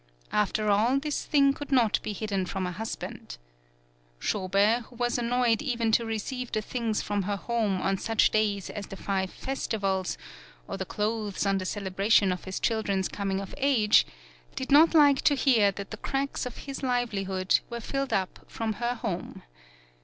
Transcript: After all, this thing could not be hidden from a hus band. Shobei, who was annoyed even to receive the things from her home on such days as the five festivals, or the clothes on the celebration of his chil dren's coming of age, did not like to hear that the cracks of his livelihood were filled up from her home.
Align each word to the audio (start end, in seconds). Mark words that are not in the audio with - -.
After 0.31 0.67
all, 0.71 0.97
this 0.97 1.25
thing 1.25 1.53
could 1.53 1.71
not 1.71 1.99
be 2.01 2.11
hidden 2.11 2.47
from 2.47 2.65
a 2.65 2.71
hus 2.71 2.95
band. 2.95 3.37
Shobei, 4.17 4.79
who 4.85 4.95
was 4.95 5.19
annoyed 5.19 5.61
even 5.61 5.91
to 5.91 6.03
receive 6.07 6.51
the 6.51 6.63
things 6.63 7.03
from 7.03 7.21
her 7.21 7.35
home 7.35 7.79
on 7.79 7.99
such 7.99 8.31
days 8.31 8.71
as 8.71 8.87
the 8.87 8.95
five 8.97 9.29
festivals, 9.31 10.17
or 10.67 10.75
the 10.75 10.85
clothes 10.85 11.45
on 11.45 11.59
the 11.59 11.67
celebration 11.67 12.31
of 12.31 12.45
his 12.45 12.59
chil 12.59 12.81
dren's 12.81 13.07
coming 13.07 13.39
of 13.39 13.53
age, 13.59 14.07
did 14.55 14.71
not 14.71 14.95
like 14.95 15.21
to 15.21 15.35
hear 15.35 15.71
that 15.71 15.91
the 15.91 15.97
cracks 15.97 16.47
of 16.47 16.57
his 16.65 16.81
livelihood 16.81 17.59
were 17.69 17.79
filled 17.79 18.11
up 18.11 18.39
from 18.47 18.73
her 18.81 18.95
home. 18.95 19.43